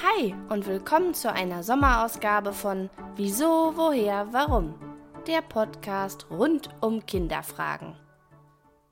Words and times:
Hi 0.00 0.32
und 0.48 0.64
willkommen 0.66 1.12
zu 1.12 1.32
einer 1.32 1.64
Sommerausgabe 1.64 2.52
von 2.52 2.88
Wieso, 3.16 3.72
Woher, 3.74 4.32
Warum? 4.32 4.76
Der 5.26 5.42
Podcast 5.42 6.26
rund 6.30 6.70
um 6.80 7.04
Kinderfragen. 7.04 7.96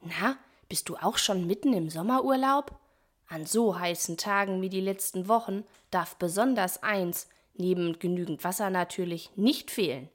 Na, 0.03 0.37
bist 0.69 0.88
du 0.88 0.96
auch 0.96 1.16
schon 1.16 1.46
mitten 1.46 1.72
im 1.74 1.90
Sommerurlaub? 1.90 2.77
An 3.29 3.46
so 3.46 3.79
heißen 3.79 4.16
Tagen 4.16 4.62
wie 4.62 4.69
die 4.69 4.80
letzten 4.80 5.29
Wochen 5.29 5.62
darf 5.93 6.16
besonders 6.16 6.82
eins, 6.82 7.29
neben 7.54 8.00
genügend 8.00 8.43
Wasser 8.43 8.70
natürlich, 8.70 9.30
nicht 9.36 9.70
fehlen: 9.70 10.09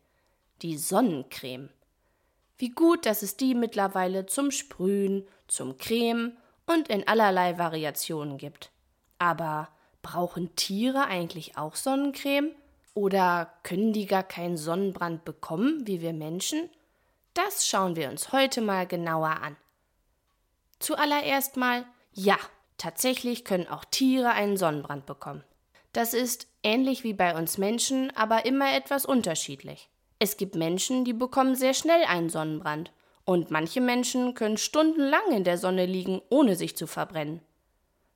die 0.62 0.78
Sonnencreme. 0.78 1.70
Wie 2.58 2.70
gut, 2.72 3.06
dass 3.06 3.22
es 3.22 3.38
die 3.38 3.56
mittlerweile 3.56 4.26
zum 4.26 4.52
Sprühen, 4.52 5.26
zum 5.48 5.78
Creme 5.78 6.36
und 6.66 6.90
in 6.90 7.08
allerlei 7.08 7.58
Variationen 7.58 8.38
gibt. 8.38 8.72
Aber 9.20 9.70
brauchen 10.02 10.56
Tiere 10.56 11.06
eigentlich 11.06 11.58
auch 11.58 11.76
Sonnencreme? 11.76 12.52
Oder 12.94 13.54
können 13.64 13.94
die 13.94 14.06
gar 14.06 14.24
keinen 14.24 14.58
Sonnenbrand 14.58 15.24
bekommen, 15.24 15.88
wie 15.88 16.02
wir 16.02 16.14
Menschen? 16.14 16.70
Das 17.34 17.68
schauen 17.68 17.96
wir 17.96 18.10
uns 18.10 18.34
heute 18.34 18.62
mal 18.62 18.86
genauer 18.86 19.42
an. 19.42 19.56
Zuallererst 20.80 21.56
mal, 21.56 21.86
ja, 22.14 22.38
tatsächlich 22.78 23.46
können 23.46 23.68
auch 23.68 23.86
Tiere 23.86 24.32
einen 24.32 24.58
Sonnenbrand 24.58 25.06
bekommen. 25.06 25.44
Das 25.94 26.14
ist 26.14 26.48
ähnlich 26.64 27.04
wie 27.04 27.14
bei 27.14 27.38
uns 27.38 27.58
Menschen, 27.58 28.16
aber 28.16 28.46
immer 28.46 28.76
etwas 28.76 29.06
unterschiedlich. 29.06 29.90
Es 30.20 30.38
gibt 30.38 30.56
Menschen, 30.56 31.06
die 31.06 31.14
bekommen 31.14 31.56
sehr 31.56 31.74
schnell 31.74 32.04
einen 32.04 32.30
Sonnenbrand, 32.30 32.92
und 33.24 33.52
manche 33.52 33.82
Menschen 33.82 34.34
können 34.34 34.58
stundenlang 34.58 35.32
in 35.32 35.44
der 35.44 35.58
Sonne 35.58 35.86
liegen, 35.86 36.22
ohne 36.30 36.56
sich 36.56 36.76
zu 36.76 36.88
verbrennen. 36.88 37.42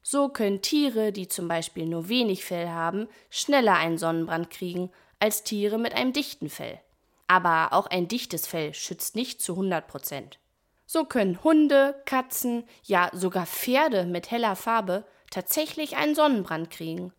So 0.08 0.30
können 0.30 0.62
Tiere, 0.62 1.12
die 1.12 1.28
zum 1.28 1.48
Beispiel 1.48 1.88
nur 1.88 2.10
wenig 2.10 2.46
Fell 2.46 2.70
haben, 2.70 3.08
schneller 3.32 3.74
einen 3.74 3.98
Sonnenbrand 3.98 4.52
kriegen 4.52 4.92
als 5.18 5.44
Tiere 5.44 5.80
mit 5.80 5.96
einem 5.96 6.14
dichten 6.14 6.48
Fell. 6.48 6.80
Aber 7.26 7.74
auch 7.74 7.88
ein 7.88 8.08
dichtes 8.08 8.46
Fell 8.46 8.76
schützt 8.76 9.16
nicht 9.16 9.42
zu 9.42 9.54
100 9.54 9.88
Prozent. 9.88 10.38
So 10.86 11.06
können 11.06 11.44
Hunde, 11.44 12.00
Katzen, 12.06 12.66
ja 12.84 13.10
sogar 13.14 13.48
Pferde 13.48 14.06
mit 14.06 14.30
heller 14.30 14.56
Farbe 14.56 15.06
tatsächlich 15.32 15.98
einen 15.98 16.14
Sonnenbrand 16.14 16.70
kriegen. 16.70 17.12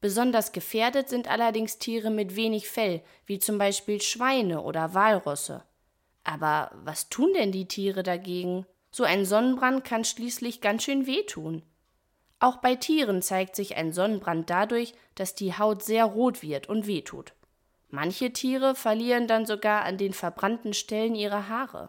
Besonders 0.00 0.52
gefährdet 0.52 1.10
sind 1.10 1.28
allerdings 1.28 1.76
Tiere 1.76 2.08
mit 2.08 2.36
wenig 2.36 2.70
Fell, 2.70 3.02
wie 3.26 3.38
zum 3.38 3.58
Beispiel 3.58 4.00
Schweine 4.00 4.62
oder 4.62 4.94
Walrosse. 4.94 5.62
Aber 6.24 6.70
was 6.84 7.10
tun 7.10 7.34
denn 7.34 7.52
die 7.52 7.68
Tiere 7.68 8.02
dagegen? 8.02 8.64
So 8.90 9.04
ein 9.04 9.26
Sonnenbrand 9.26 9.84
kann 9.84 10.06
schließlich 10.06 10.62
ganz 10.62 10.84
schön 10.84 11.06
wehtun. 11.06 11.62
Auch 12.44 12.58
bei 12.58 12.74
Tieren 12.74 13.22
zeigt 13.22 13.56
sich 13.56 13.78
ein 13.78 13.94
Sonnenbrand 13.94 14.50
dadurch, 14.50 14.92
dass 15.14 15.34
die 15.34 15.56
Haut 15.56 15.82
sehr 15.82 16.04
rot 16.04 16.42
wird 16.42 16.68
und 16.68 16.86
wehtut. 16.86 17.32
Manche 17.88 18.34
Tiere 18.34 18.74
verlieren 18.74 19.26
dann 19.26 19.46
sogar 19.46 19.86
an 19.86 19.96
den 19.96 20.12
verbrannten 20.12 20.74
Stellen 20.74 21.14
ihre 21.14 21.48
Haare. 21.48 21.88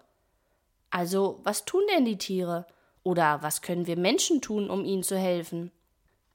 Also, 0.92 1.42
was 1.44 1.66
tun 1.66 1.82
denn 1.94 2.06
die 2.06 2.18
Tiere? 2.18 2.66
Oder 3.04 3.44
was 3.44 3.62
können 3.62 3.86
wir 3.86 3.98
Menschen 3.98 4.42
tun, 4.42 4.70
um 4.70 4.86
ihnen 4.86 5.04
zu 5.04 5.18
helfen? 5.18 5.74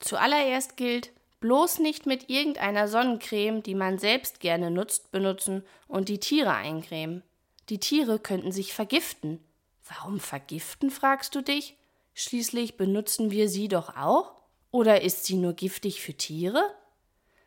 Zuallererst 0.00 0.76
gilt, 0.76 1.12
bloß 1.40 1.78
nicht 1.78 2.04
mit 2.04 2.28
irgendeiner 2.28 2.88
Sonnencreme, 2.88 3.62
die 3.62 3.74
man 3.74 3.96
selbst 3.98 4.40
gerne 4.40 4.70
nutzt, 4.70 5.12
benutzen 5.12 5.64
und 5.88 6.10
die 6.10 6.20
Tiere 6.20 6.52
eincremen. 6.52 7.22
Die 7.70 7.78
Tiere 7.78 8.18
könnten 8.18 8.52
sich 8.52 8.74
vergiften. 8.74 9.42
Warum 9.88 10.20
vergiften, 10.20 10.90
fragst 10.90 11.34
du 11.34 11.40
dich? 11.40 11.78
Schließlich 12.22 12.76
benutzen 12.76 13.30
wir 13.30 13.48
sie 13.48 13.68
doch 13.68 13.96
auch? 13.96 14.34
Oder 14.70 15.00
ist 15.00 15.24
sie 15.24 15.36
nur 15.36 15.54
giftig 15.54 16.02
für 16.02 16.12
Tiere? 16.12 16.62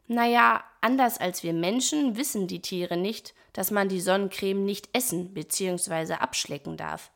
Naja, 0.07 0.63
anders 0.81 1.19
als 1.19 1.43
wir 1.43 1.53
Menschen 1.53 2.17
wissen 2.17 2.47
die 2.47 2.59
Tiere 2.59 2.97
nicht, 2.97 3.35
dass 3.53 3.69
man 3.69 3.87
die 3.87 4.01
Sonnencreme 4.01 4.65
nicht 4.65 4.89
essen 4.91 5.31
bzw. 5.35 6.13
abschlecken 6.13 6.75
darf. 6.75 7.11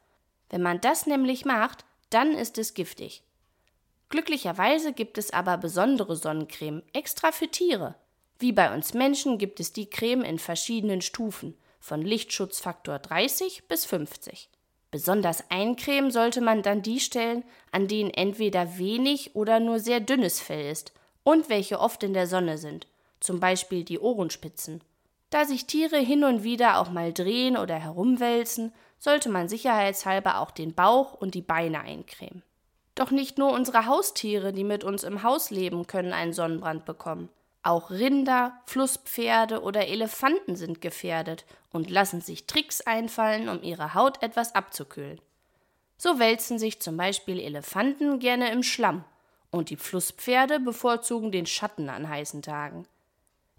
Wenn 0.51 0.61
man 0.61 0.79
das 0.81 1.07
nämlich 1.07 1.45
macht, 1.45 1.83
dann 2.11 2.33
ist 2.33 2.59
es 2.59 2.75
giftig. 2.75 3.23
Glücklicherweise 4.09 4.93
gibt 4.93 5.17
es 5.17 5.33
aber 5.33 5.57
besondere 5.57 6.15
Sonnencreme 6.15 6.83
extra 6.93 7.31
für 7.31 7.47
Tiere. 7.47 7.95
Wie 8.37 8.51
bei 8.51 8.71
uns 8.71 8.93
Menschen 8.93 9.39
gibt 9.39 9.59
es 9.59 9.73
die 9.73 9.89
Creme 9.89 10.21
in 10.21 10.37
verschiedenen 10.37 11.01
Stufen, 11.01 11.57
von 11.79 12.03
Lichtschutzfaktor 12.03 12.99
30 12.99 13.67
bis 13.67 13.83
50. 13.85 14.47
Besonders 14.89 15.43
eincremen 15.49 16.11
sollte 16.11 16.41
man 16.41 16.61
dann 16.61 16.81
die 16.81 16.99
Stellen, 16.99 17.43
an 17.71 17.87
denen 17.87 18.09
entweder 18.09 18.77
wenig 18.77 19.35
oder 19.35 19.59
nur 19.59 19.79
sehr 19.79 19.99
dünnes 19.99 20.39
Fell 20.39 20.71
ist 20.71 20.93
und 21.23 21.49
welche 21.49 21.79
oft 21.79 22.03
in 22.03 22.13
der 22.13 22.27
Sonne 22.27 22.57
sind, 22.57 22.87
zum 23.19 23.39
Beispiel 23.39 23.83
die 23.83 23.99
Ohrenspitzen. 23.99 24.81
Da 25.29 25.43
sich 25.43 25.65
Tiere 25.65 25.97
hin 25.97 26.23
und 26.23 26.43
wieder 26.43 26.79
auch 26.79 26.89
mal 26.89 27.11
drehen 27.11 27.57
oder 27.57 27.75
herumwälzen, 27.75 28.71
sollte 28.97 29.29
man 29.29 29.49
sicherheitshalber 29.49 30.39
auch 30.39 30.51
den 30.51 30.73
Bauch 30.73 31.13
und 31.13 31.35
die 31.35 31.41
Beine 31.41 31.81
eincremen. 31.81 32.43
Doch 32.95 33.11
nicht 33.11 33.37
nur 33.37 33.51
unsere 33.51 33.85
Haustiere, 33.85 34.53
die 34.53 34.63
mit 34.63 34.83
uns 34.83 35.03
im 35.03 35.21
Haus 35.21 35.51
leben, 35.51 35.85
können 35.85 36.13
einen 36.13 36.33
Sonnenbrand 36.33 36.85
bekommen. 36.85 37.29
Auch 37.67 37.89
Rinder, 37.89 38.61
Flusspferde 38.65 39.61
oder 39.61 39.89
Elefanten 39.89 40.55
sind 40.55 40.79
gefährdet 40.79 41.43
und 41.69 41.89
lassen 41.89 42.21
sich 42.21 42.47
Tricks 42.47 42.79
einfallen, 42.79 43.49
um 43.49 43.61
ihre 43.61 43.93
Haut 43.93 44.23
etwas 44.23 44.55
abzukühlen. 44.55 45.19
So 45.97 46.17
wälzen 46.17 46.59
sich 46.59 46.79
zum 46.79 46.95
Beispiel 46.95 47.41
Elefanten 47.41 48.19
gerne 48.19 48.53
im 48.53 48.63
Schlamm 48.63 49.03
und 49.51 49.69
die 49.69 49.75
Flusspferde 49.75 50.61
bevorzugen 50.61 51.33
den 51.33 51.45
Schatten 51.45 51.89
an 51.89 52.07
heißen 52.07 52.41
Tagen. 52.41 52.87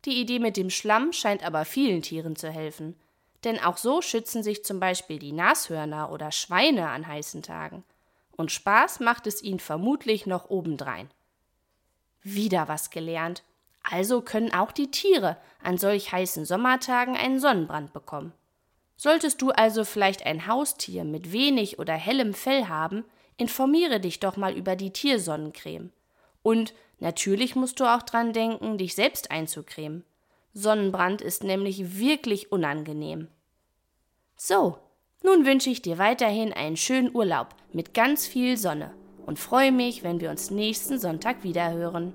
Die 0.07 0.19
Idee 0.19 0.39
mit 0.39 0.57
dem 0.57 0.71
Schlamm 0.71 1.13
scheint 1.13 1.45
aber 1.45 1.67
vielen 1.67 2.01
Tieren 2.01 2.35
zu 2.35 2.49
helfen, 2.49 2.99
denn 3.45 3.63
auch 3.63 3.77
so 3.77 4.01
schützen 4.01 4.43
sich 4.43 4.65
zum 4.65 4.81
Beispiel 4.81 5.19
die 5.19 5.33
Nashörner 5.33 6.11
oder 6.11 6.33
Schweine 6.33 6.89
an 6.89 7.07
heißen 7.07 7.43
Tagen. 7.43 7.85
Und 8.39 8.53
Spaß 8.53 9.01
macht 9.01 9.27
es 9.27 9.43
ihnen 9.43 9.61
vermutlich 9.61 10.25
noch 10.25 10.49
obendrein. 10.49 11.11
Wieder 12.23 12.69
was 12.69 12.89
gelernt. 12.89 13.43
Also 13.91 14.21
können 14.21 14.53
auch 14.53 14.71
die 14.71 14.91
Tiere 14.91 15.39
an 15.63 15.79
solch 15.79 16.13
heißen 16.13 16.45
Sommertagen 16.45 17.17
einen 17.17 17.41
Sonnenbrand 17.41 17.95
bekommen. 17.95 18.35
Solltest 18.97 19.41
du 19.41 19.51
also 19.51 19.85
vielleicht 19.85 20.27
ein 20.27 20.47
Haustier 20.47 21.05
mit 21.05 21.33
wenig 21.33 21.79
oder 21.79 21.95
hellem 21.95 22.35
Fell 22.35 22.67
haben, 22.67 23.05
informiere 23.39 23.99
dich 23.99 24.21
doch 24.21 24.37
mal 24.37 24.55
über 24.55 24.77
die 24.77 24.93
Tiersonnencreme. 24.93 25.91
Und 26.43 26.75
natürlich 26.99 27.57
musst 27.57 27.81
du 27.81 27.85
auch 27.85 28.03
dran 28.03 28.35
denken, 28.35 28.77
dich 28.77 28.95
selbst 28.95 29.31
einzucremen. 29.31 30.05
Sonnenbrand 30.53 31.23
ist 31.23 31.43
nämlich 31.43 31.99
wirklich 31.99 32.53
unangenehm. 32.53 33.29
So, 34.37 34.79
nun 35.23 35.47
wünsche 35.47 35.71
ich 35.71 35.81
dir 35.81 35.97
weiterhin 35.97 36.53
einen 36.53 36.77
schönen 36.77 37.15
Urlaub 37.15 37.55
mit 37.73 37.95
ganz 37.95 38.27
viel 38.27 38.59
Sonne 38.59 38.93
und 39.25 39.39
freue 39.39 39.73
mich, 39.73 40.03
wenn 40.03 40.21
wir 40.21 40.31
uns 40.31 40.51
nächsten 40.51 40.99
Sonntag 40.99 41.43
wiederhören. 41.43 42.13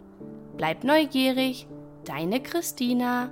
Bleib 0.58 0.84
neugierig, 0.84 1.68
deine 2.06 2.42
Christina. 2.42 3.32